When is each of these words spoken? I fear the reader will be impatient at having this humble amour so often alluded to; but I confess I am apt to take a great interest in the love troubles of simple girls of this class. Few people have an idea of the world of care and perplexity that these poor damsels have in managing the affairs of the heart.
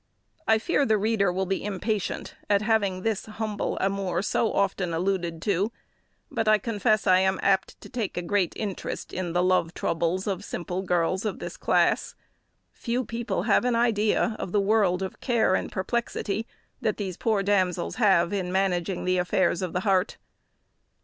I 0.47 0.57
fear 0.57 0.83
the 0.83 0.97
reader 0.97 1.31
will 1.31 1.45
be 1.45 1.63
impatient 1.63 2.33
at 2.49 2.63
having 2.63 3.03
this 3.03 3.27
humble 3.27 3.77
amour 3.79 4.23
so 4.23 4.51
often 4.51 4.95
alluded 4.95 5.43
to; 5.43 5.71
but 6.31 6.47
I 6.47 6.57
confess 6.57 7.05
I 7.05 7.19
am 7.19 7.39
apt 7.43 7.79
to 7.81 7.87
take 7.87 8.17
a 8.17 8.23
great 8.23 8.53
interest 8.55 9.13
in 9.13 9.33
the 9.33 9.43
love 9.43 9.75
troubles 9.75 10.25
of 10.25 10.43
simple 10.43 10.81
girls 10.81 11.23
of 11.23 11.37
this 11.37 11.55
class. 11.55 12.15
Few 12.73 13.05
people 13.05 13.43
have 13.43 13.63
an 13.63 13.75
idea 13.75 14.35
of 14.39 14.51
the 14.53 14.59
world 14.59 15.03
of 15.03 15.21
care 15.21 15.53
and 15.53 15.71
perplexity 15.71 16.47
that 16.81 16.97
these 16.97 17.15
poor 17.15 17.43
damsels 17.43 17.97
have 17.97 18.33
in 18.33 18.51
managing 18.51 19.05
the 19.05 19.19
affairs 19.19 19.61
of 19.61 19.71
the 19.71 19.81
heart. 19.81 20.17